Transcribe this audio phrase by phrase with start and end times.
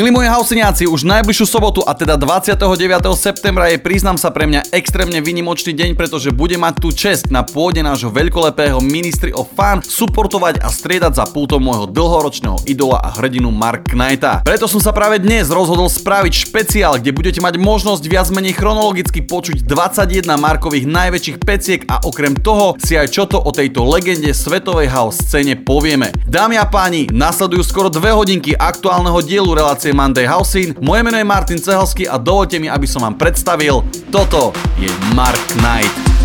[0.00, 2.56] Milí moji hauseniaci, už najbližšiu sobotu a teda 29.
[3.20, 7.44] septembra je priznám sa pre mňa extrémne vynimočný deň, pretože bude mať tú čest na
[7.44, 13.12] pôde nášho veľkolepého Ministry of Fun suportovať a striedať za pútom môjho dlhoročného idola a
[13.12, 14.40] hrdinu Mark Knighta.
[14.40, 19.20] Preto som sa práve dnes rozhodol spraviť špeciál, kde budete mať možnosť viac menej chronologicky
[19.20, 24.32] počuť 21 Markových najväčších peciek a okrem toho si aj čo to o tejto legende
[24.32, 26.08] svetovej house scéne povieme.
[26.24, 30.78] Dámy a páni, nasledujú skoro dve hodinky aktuálneho dielu relácie relácie Monday Housing.
[30.80, 35.40] Moje meno je Martin Cehelský a dovolte mi, aby som vám predstavil, toto je Mark
[35.58, 36.19] Knight.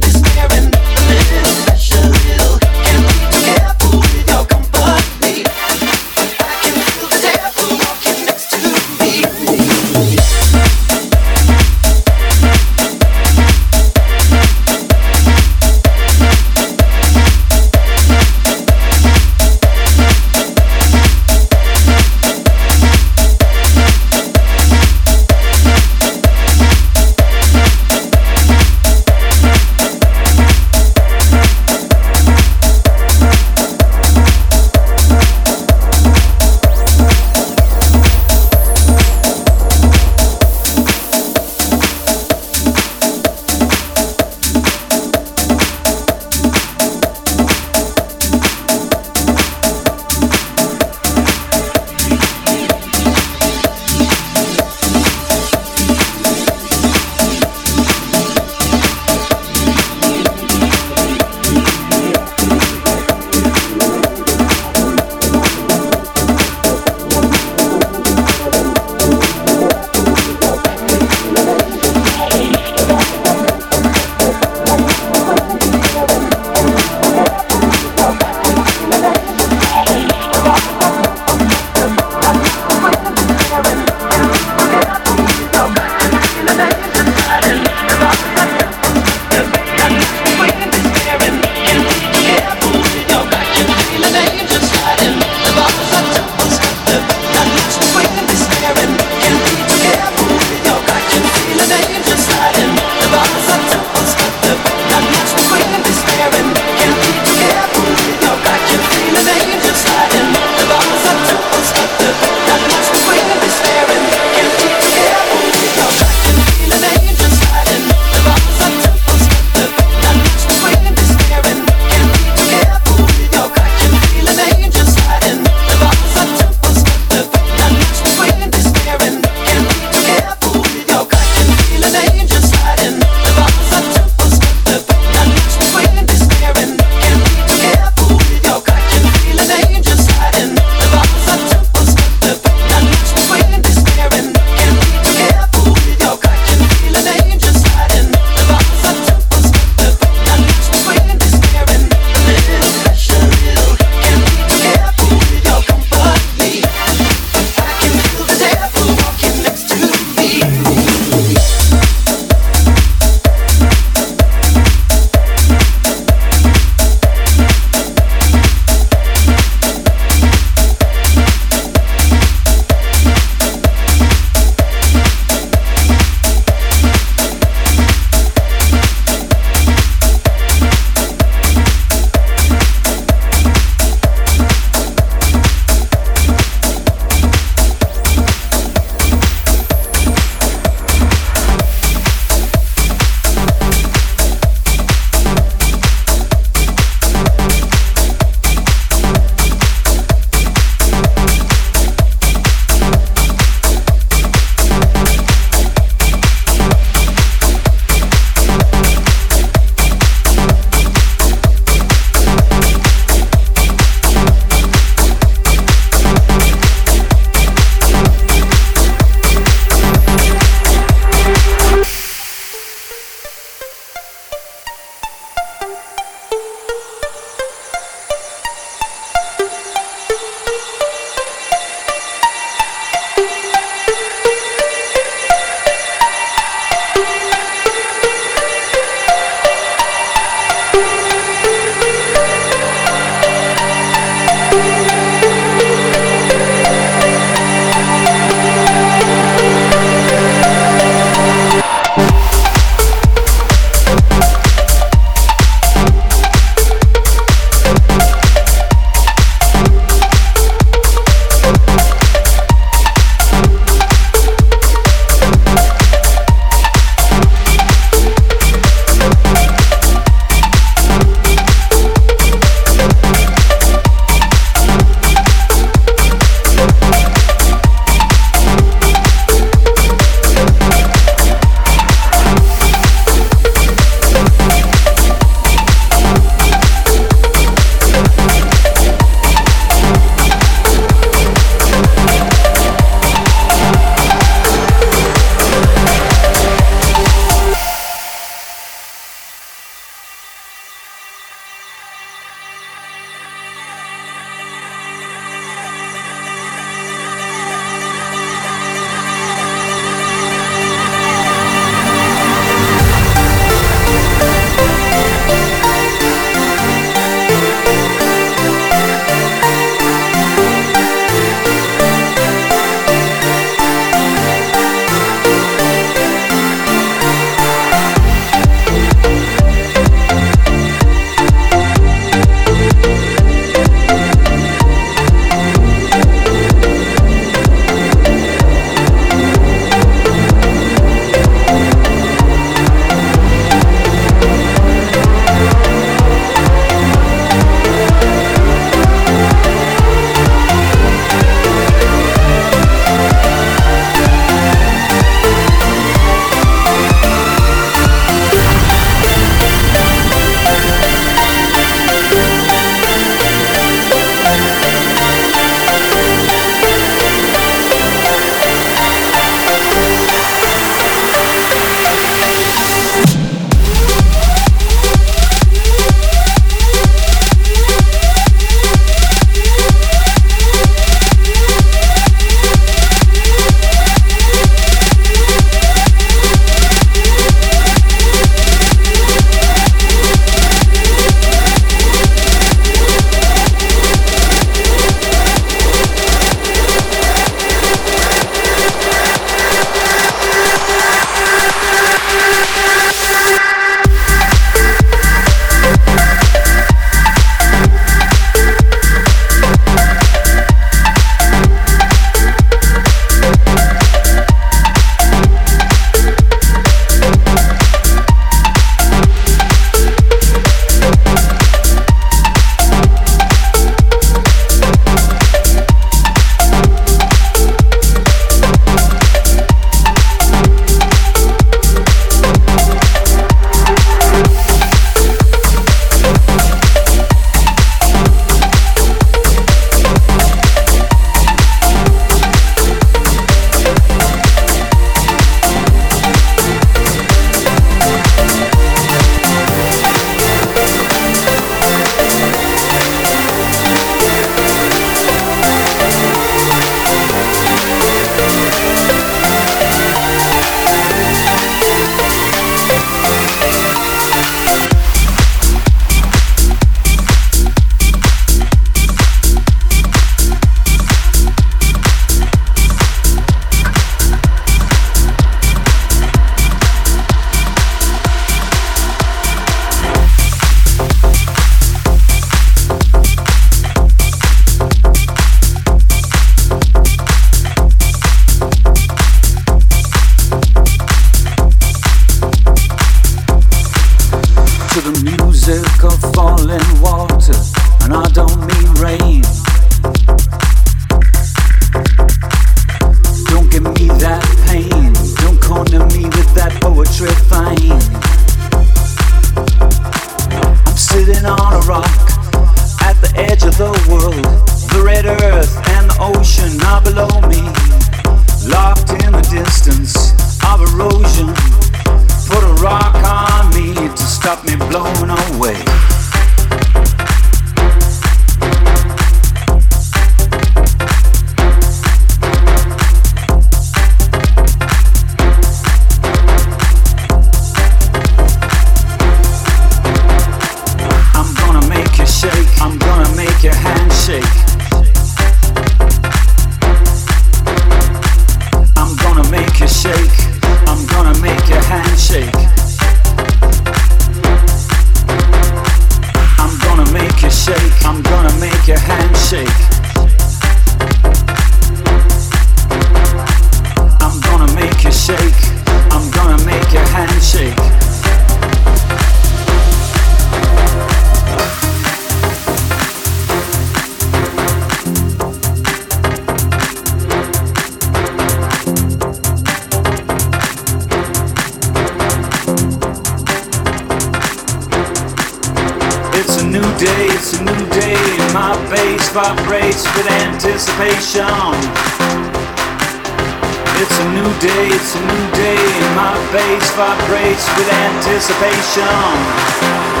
[595.95, 600.00] My bass vibrates with anticipation.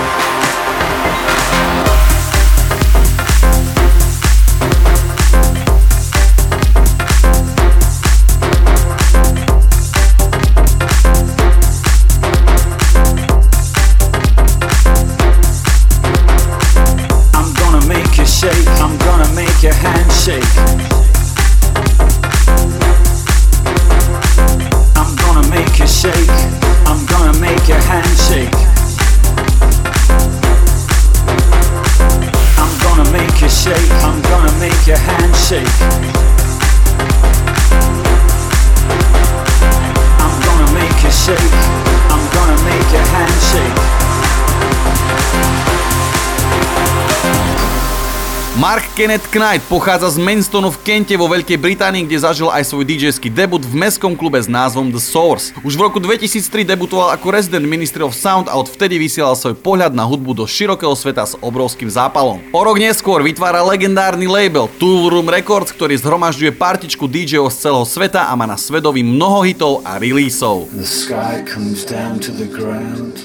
[48.95, 53.27] Kenneth Knight pochádza z Mainstonu v Kente vo Veľkej Británii, kde zažil aj svoj DJský
[53.27, 55.51] debut v mestskom klube s názvom The Source.
[55.67, 59.91] Už v roku 2003 debutoval ako Resident Ministry of Sound a odvtedy vysielal svoj pohľad
[59.91, 62.39] na hudbu do širokého sveta s obrovským zápalom.
[62.55, 67.83] O rok neskôr vytvára legendárny label Tool Room Records, ktorý zhromažďuje partičku DJov z celého
[67.83, 70.71] sveta a má na svedovi mnoho hitov a releaseov.
[70.71, 73.19] The sky comes down to the ground,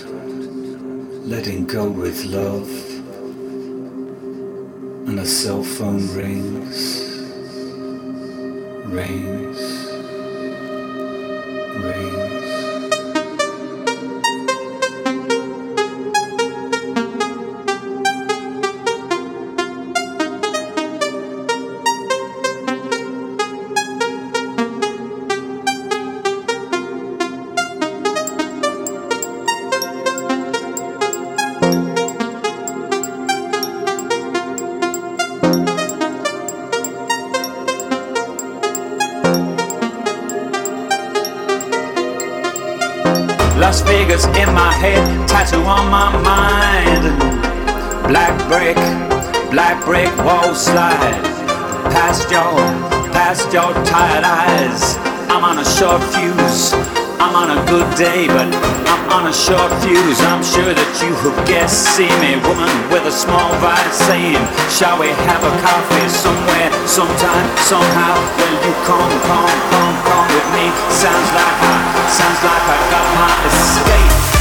[1.22, 2.85] letting go with love.
[5.06, 7.00] And a cell phone rings,
[8.86, 9.60] rings,
[11.84, 12.55] rings.
[50.56, 51.20] Slide
[51.92, 52.56] past your,
[53.12, 54.96] past your tired eyes.
[55.28, 56.72] I'm on a short fuse.
[57.20, 58.48] I'm on a good day, but
[58.88, 60.16] I'm on a short fuse.
[60.24, 61.92] I'm sure that you have guessed.
[61.92, 64.40] See me, woman with a small vice, saying,
[64.72, 68.16] Shall we have a coffee somewhere, sometime, somehow?
[68.40, 70.72] Well, you come, come, come, come with me.
[70.88, 71.76] Sounds like I,
[72.16, 74.35] sounds like I got my escape.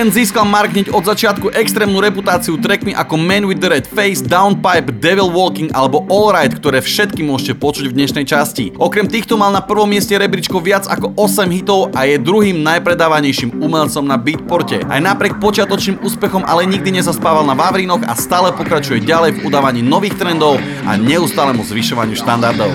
[0.00, 4.24] Producent získal Mark hneď od začiatku extrémnu reputáciu trackmi ako Man with the Red Face,
[4.24, 8.72] Downpipe, Devil Walking alebo Alright, ktoré všetky môžete počuť v dnešnej časti.
[8.80, 13.60] Okrem týchto mal na prvom mieste rebríčko viac ako 8 hitov a je druhým najpredávanejším
[13.60, 14.80] umelcom na Beatporte.
[14.88, 19.84] Aj napriek počiatočným úspechom ale nikdy nezaspával na Vavrinoch a stále pokračuje ďalej v udávaní
[19.84, 20.56] nových trendov
[20.88, 22.72] a neustálemu zvyšovaniu štandardov.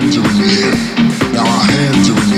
[1.34, 2.35] Now our hands are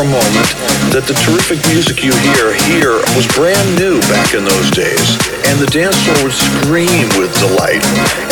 [0.00, 0.48] for a moment
[0.96, 5.60] that the terrific music you hear here was brand new back in those days, and
[5.60, 7.84] the dance floor would scream with delight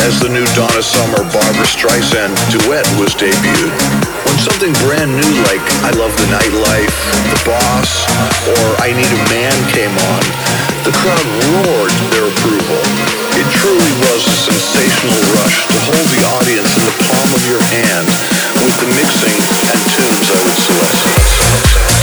[0.09, 3.69] as the new Donna Summer Barbara Streisand duet was debuted.
[4.25, 6.95] When something brand new like I Love the Nightlife,
[7.37, 7.91] The Boss,
[8.49, 10.23] or I Need a Man came on,
[10.89, 12.81] the crowd roared their approval.
[13.37, 17.61] It truly was a sensational rush to hold the audience in the palm of your
[17.61, 18.09] hand
[18.57, 19.37] with the mixing
[19.69, 21.98] And Thank you.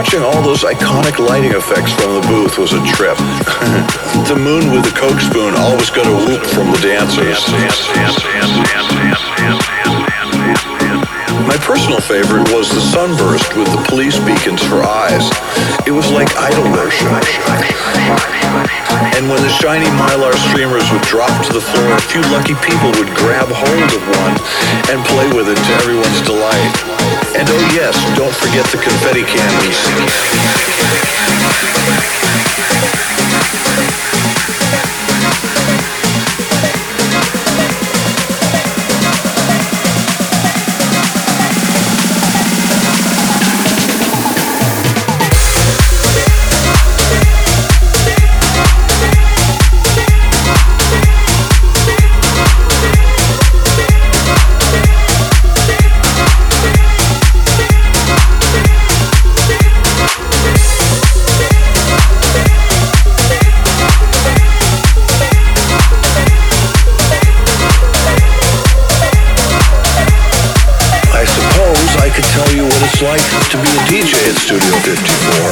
[0.00, 3.20] Watching all those iconic lighting effects from the booth was a trip.
[4.32, 7.44] the moon with the coke spoon always got a whoop from the dancers.
[11.44, 15.28] My personal favorite was the sunburst with the police beacons for eyes.
[15.84, 17.12] It was like idol worship.
[19.20, 22.88] And when the shiny mylar streamers would drop to the floor, a few lucky people
[22.96, 24.34] would grab hold of one
[24.88, 27.19] and play with it to everyone's delight.
[27.40, 29.78] And oh yes, don't forget the confetti cannons.
[74.36, 75.49] Studio 54.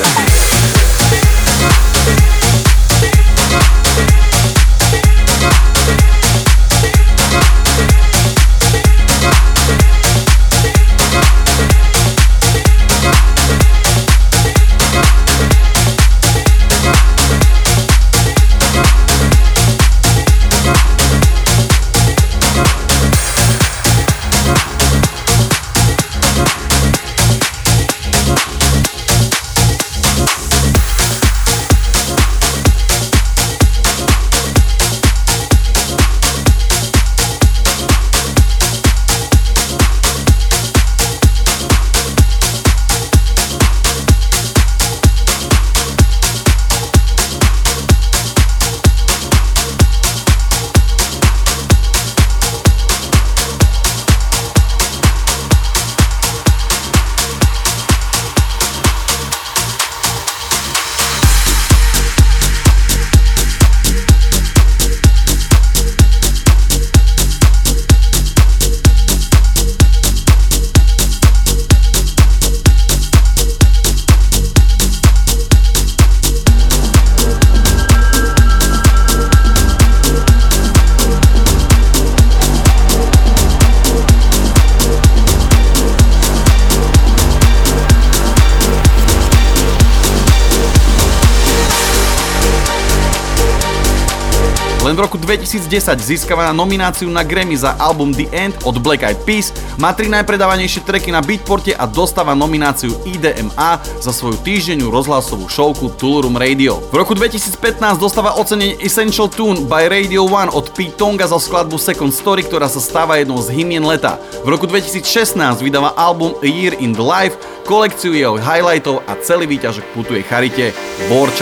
[95.49, 99.49] 2010 získava nomináciu na Grammy za album The End od Black Eyed Peas,
[99.81, 105.89] má tri najpredávanejšie treky na Beatporte a dostáva nomináciu IDMA za svoju týždennú rozhlasovú showku
[105.97, 106.85] Toolroom Radio.
[106.93, 111.81] V roku 2015 dostáva ocenenie Essential Tune by Radio 1 od Pete Tonga za skladbu
[111.81, 114.21] Second Story, ktorá sa stáva jednou z hymien leta.
[114.45, 119.49] V roku 2016 vydáva album A Year in the Life, kolekciu jeho highlightov a celý
[119.49, 120.77] výťažok putuje charite
[121.09, 121.33] War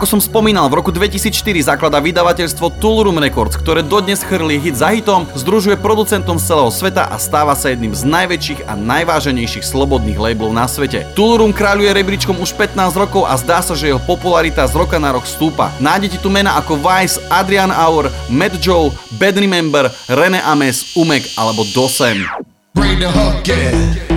[0.00, 4.88] Ako som spomínal, v roku 2004 zaklada vydavateľstvo Toolroom Records, ktoré dodnes chrli hit za
[4.88, 10.16] hitom, združuje producentom z celého sveta a stáva sa jedným z najväčších a najváženejších slobodných
[10.16, 11.04] labelov na svete.
[11.12, 15.12] Toolroom kráľuje rebríčkom už 15 rokov a zdá sa, že jeho popularita z roka na
[15.12, 15.68] rok stúpa.
[15.84, 21.60] Nájdete tu mena ako Vice, Adrian Auer, Matt Joe, Bad Remember, René Ames, Umek alebo
[21.76, 22.24] Dosem.
[22.72, 24.09] Bring the hook in.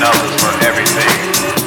[0.00, 1.59] numbers for everything.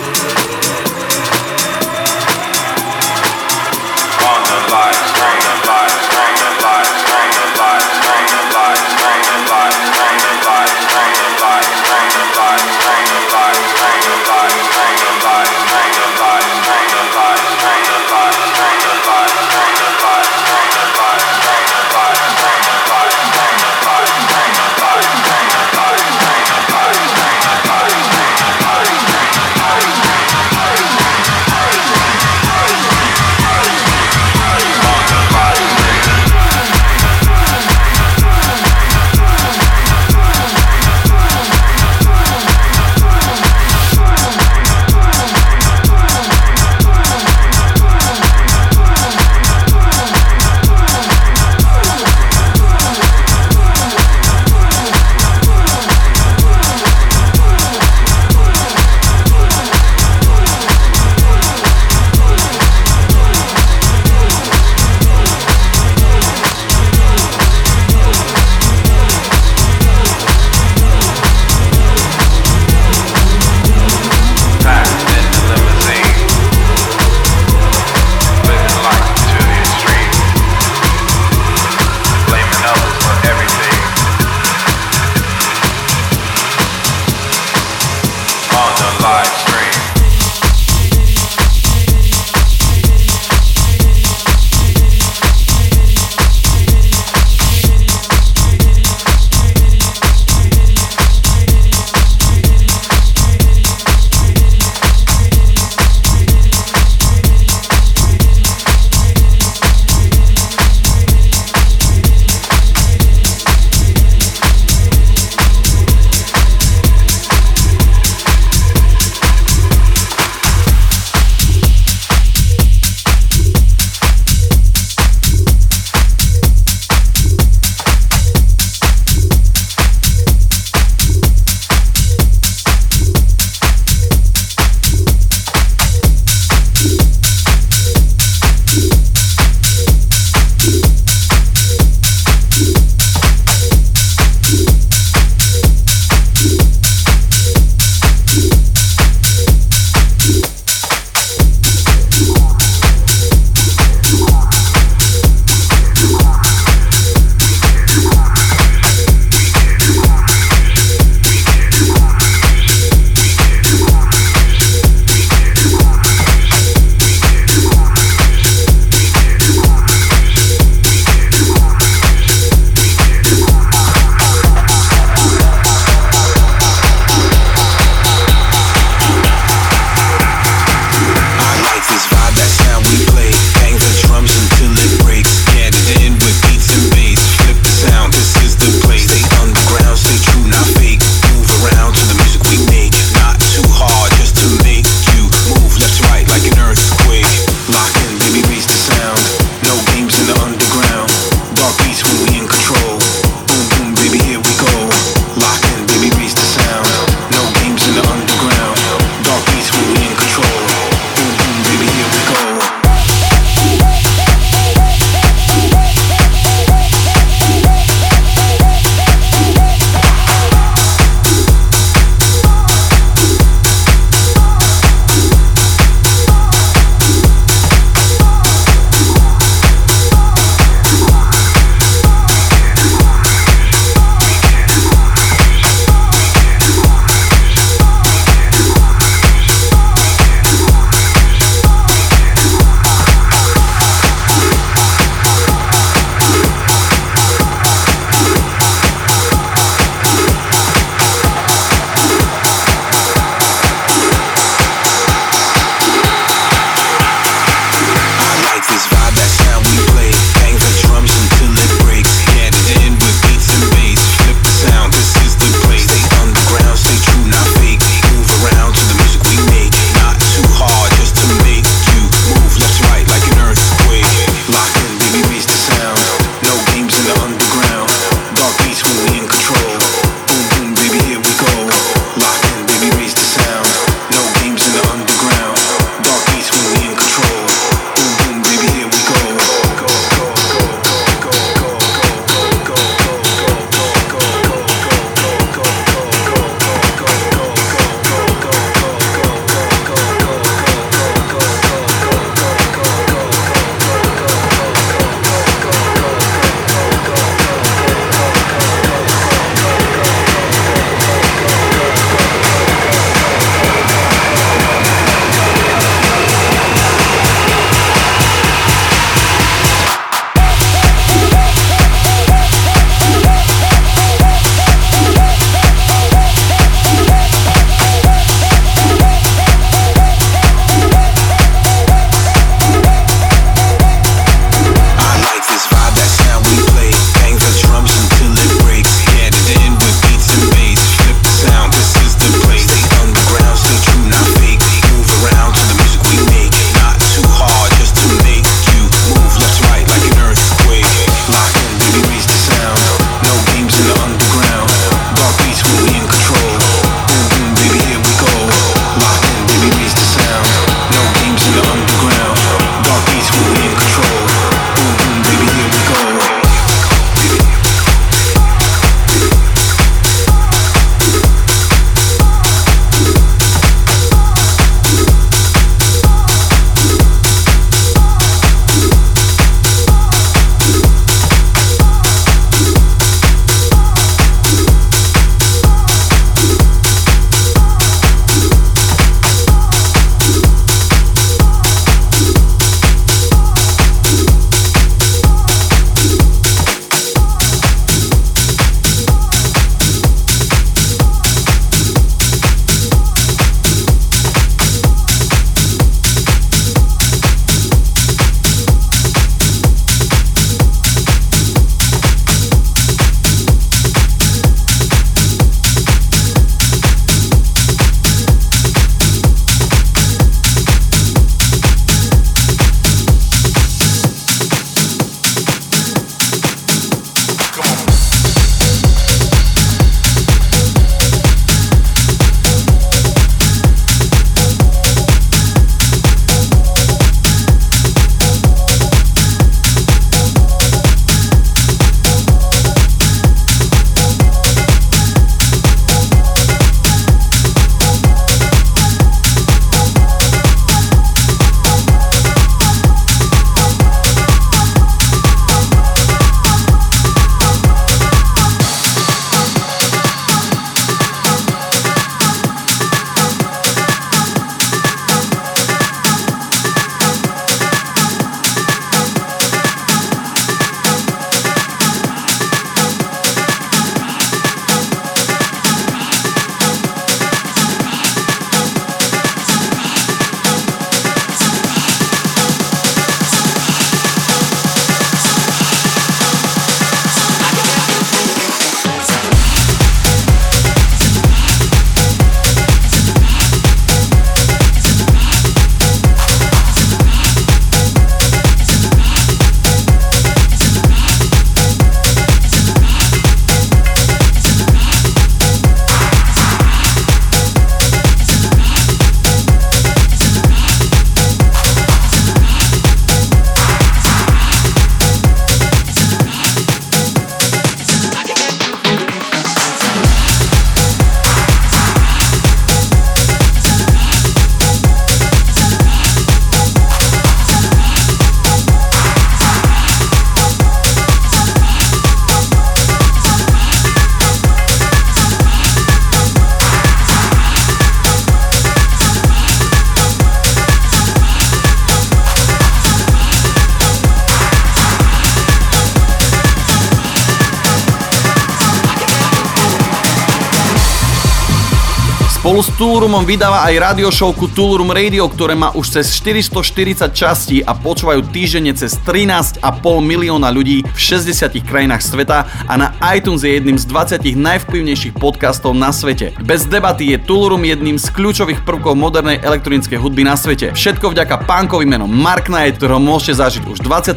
[553.04, 558.24] Toolroomom vydáva aj radio showku Toolroom Radio, ktoré má už cez 440 častí a počúvajú
[558.32, 559.60] týždenne cez 13,5
[560.00, 565.76] milióna ľudí v 60 krajinách sveta a na iTunes je jedným z 20 najvplyvnejších podcastov
[565.76, 566.32] na svete.
[566.48, 570.72] Bez debaty je Toolroom jedným z kľúčových prvkov modernej elektronickej hudby na svete.
[570.72, 574.16] Všetko vďaka punkovi menom Mark Knight, ktorého môžete zažiť už 29.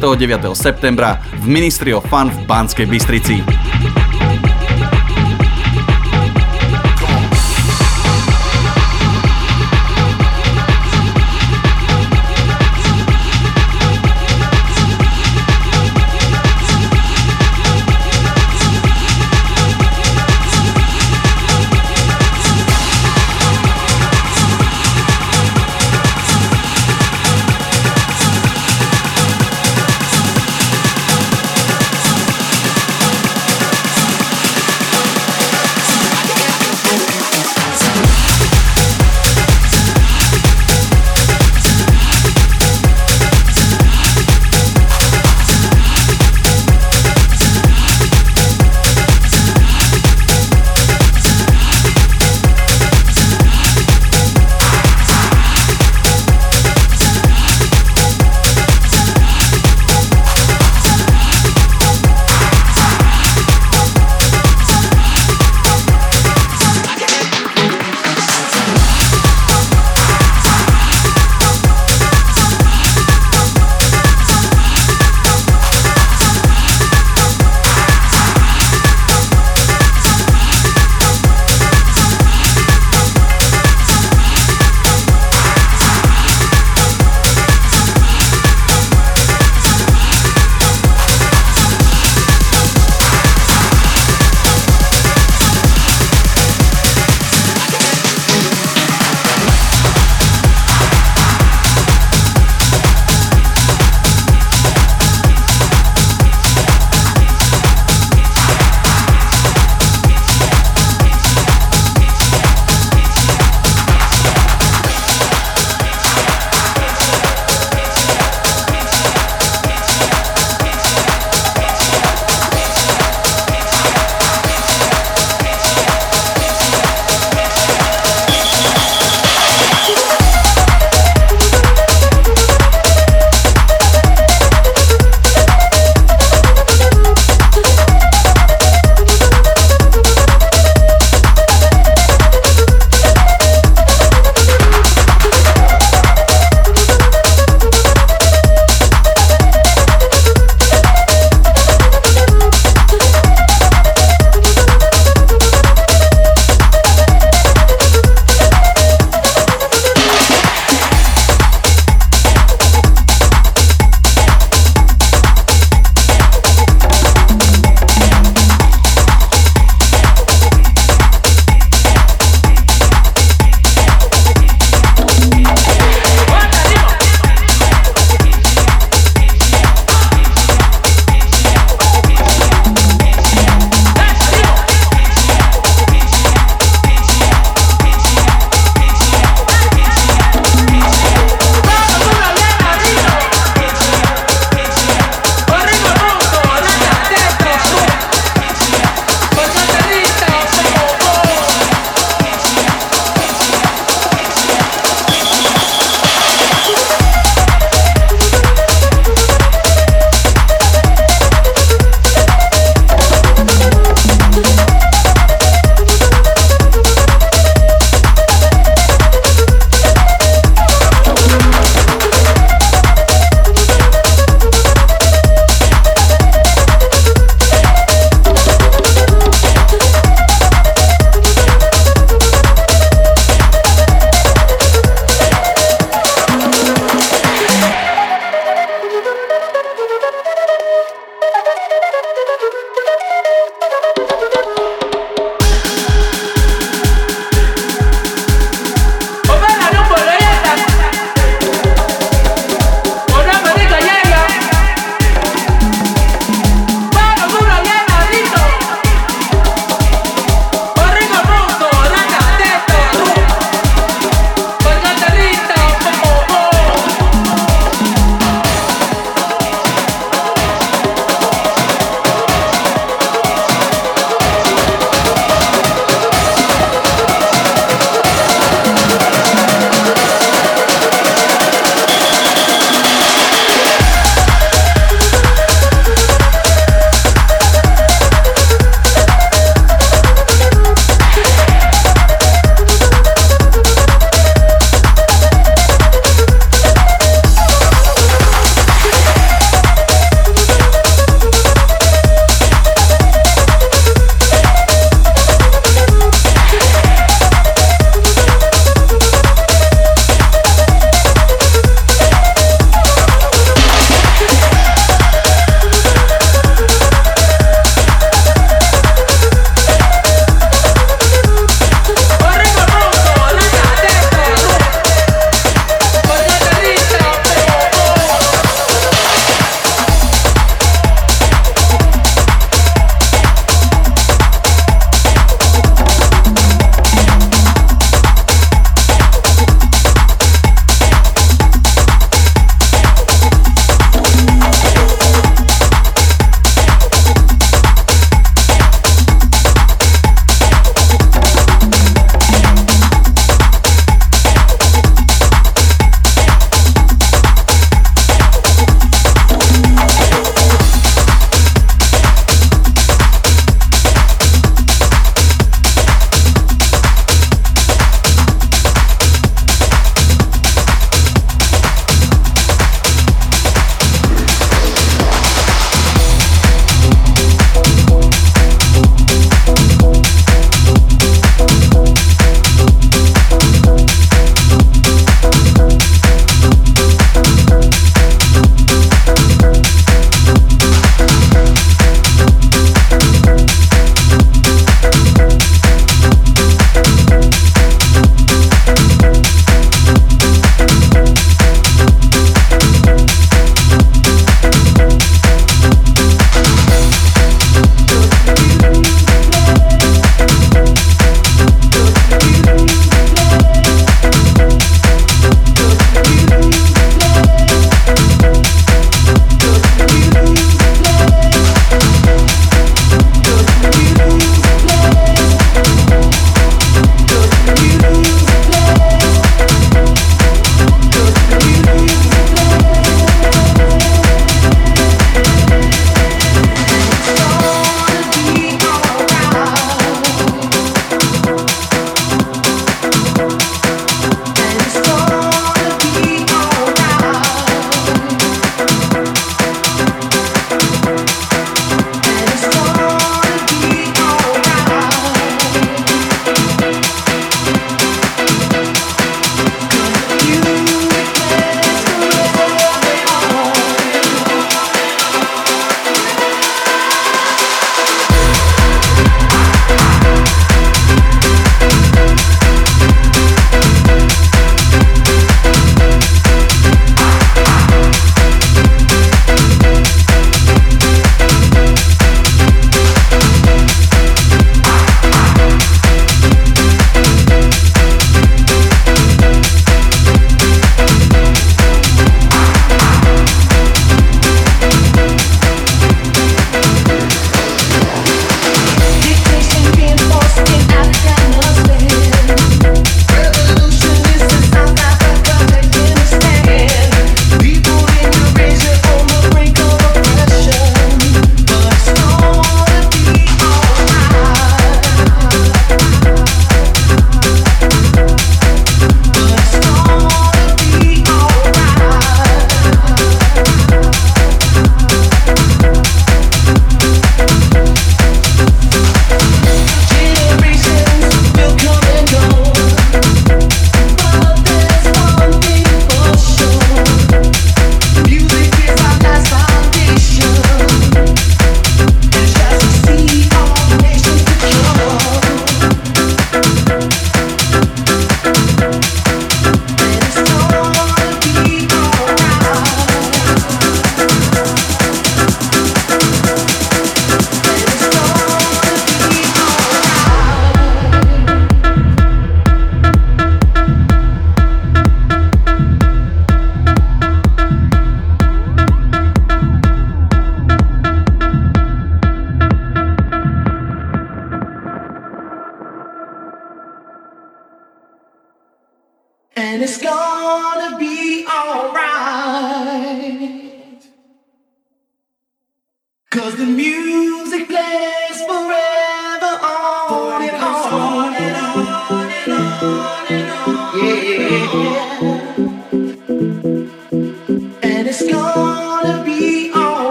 [0.55, 3.66] septembra v Ministry of Fun v Banskej Bystrici.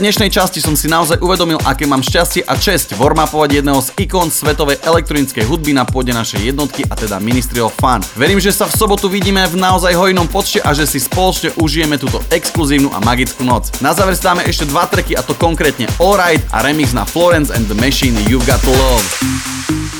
[0.00, 4.32] dnešnej časti som si naozaj uvedomil, aké mám šťastie a čest warmapovať jedného z ikon
[4.32, 8.00] svetovej elektronickej hudby na pôde našej jednotky a teda Ministry of Fun.
[8.16, 12.00] Verím, že sa v sobotu vidíme v naozaj hojnom počte a že si spoločne užijeme
[12.00, 13.68] túto exkluzívnu a magickú noc.
[13.84, 17.68] Na záver si ešte dva treky a to konkrétne Alright a remix na Florence and
[17.68, 19.99] the Machine You've Got to Love.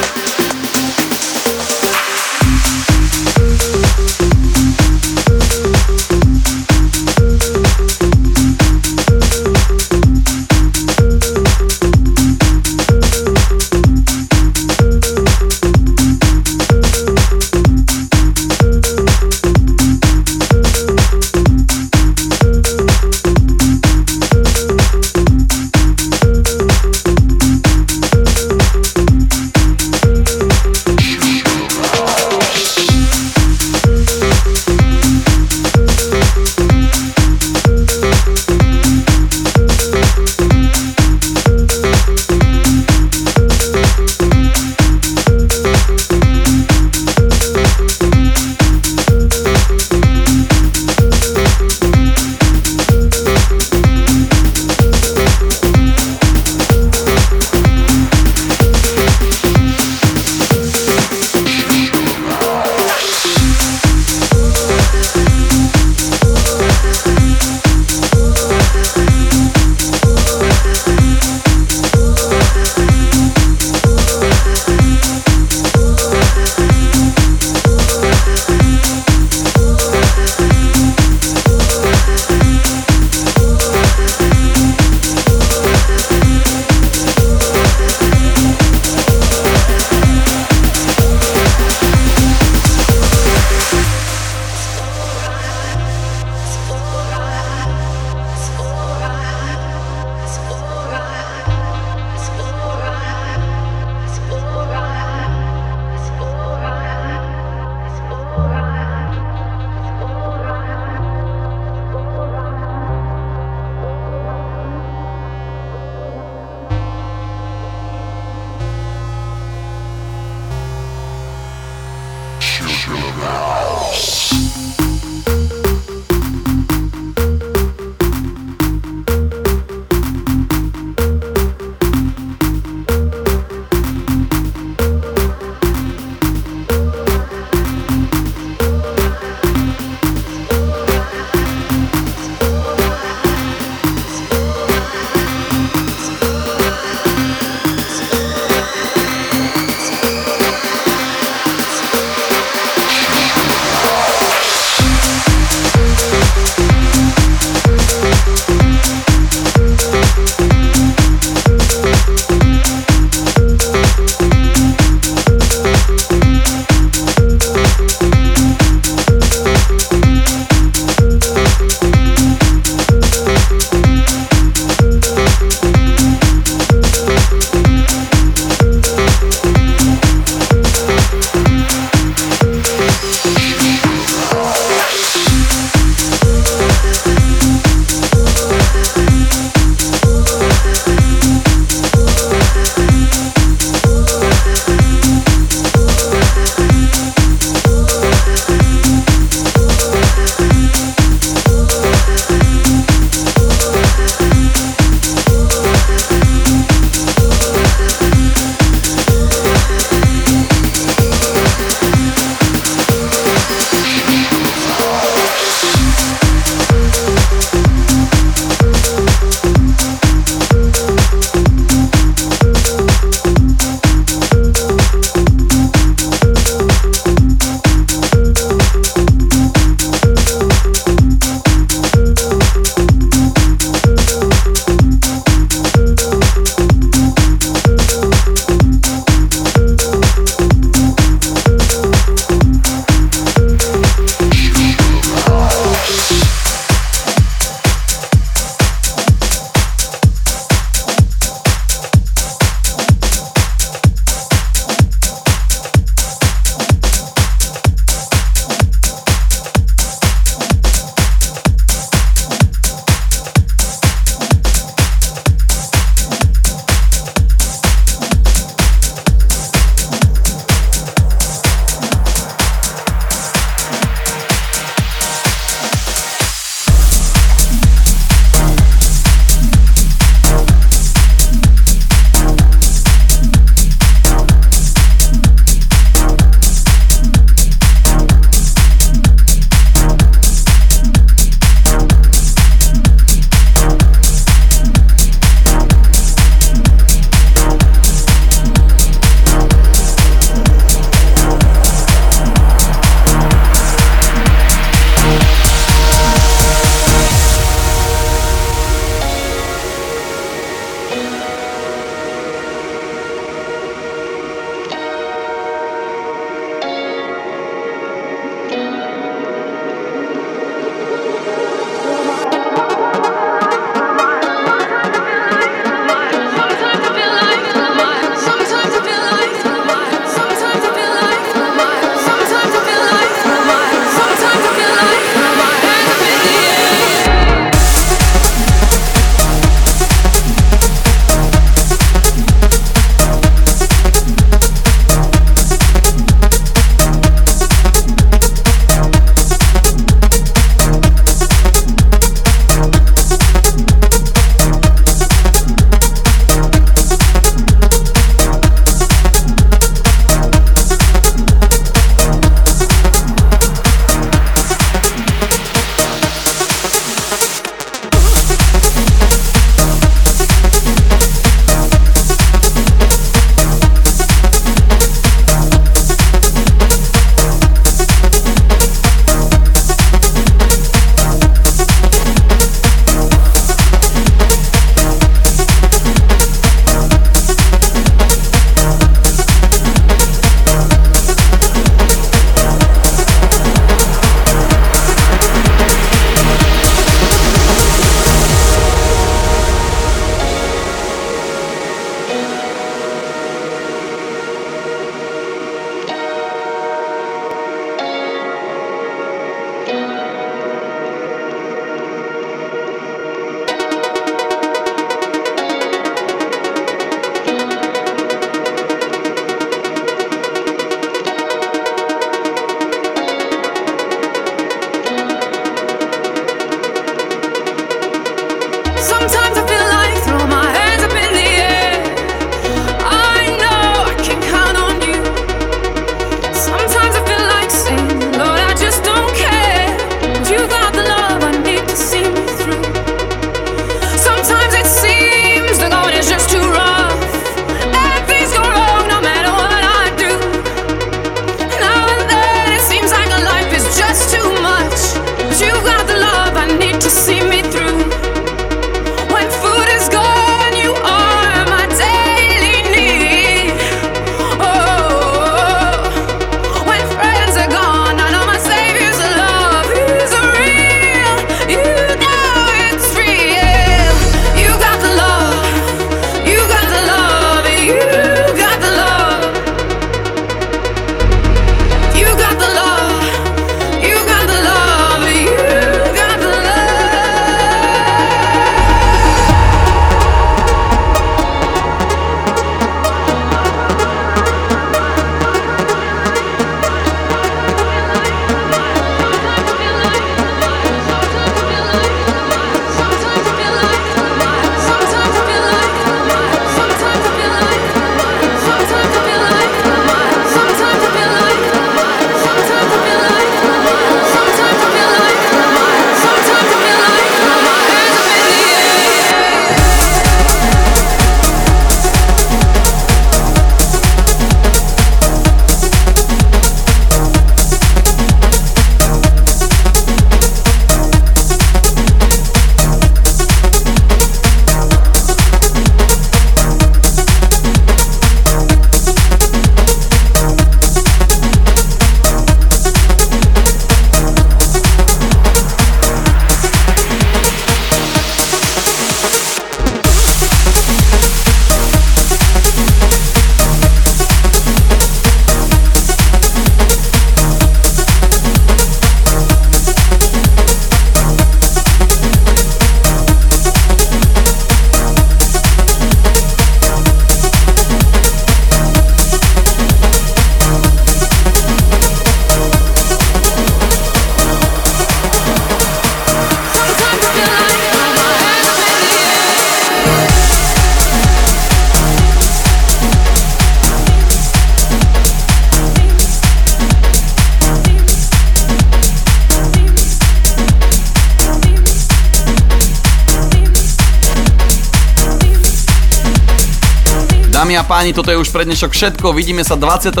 [597.68, 599.12] Páni, toto je už pre dnešok všetko.
[599.12, 600.00] Vidíme sa 29.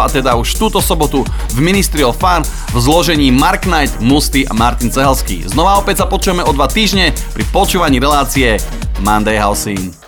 [0.00, 2.40] a teda už túto sobotu v Ministry of Fun
[2.72, 5.44] v zložení Mark Knight, Musty a Martin Cehelský.
[5.44, 8.56] Znova opäť sa počujeme o dva týždne pri počúvaní relácie
[9.04, 10.01] Monday Housing.